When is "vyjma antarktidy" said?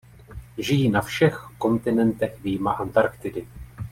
2.41-3.47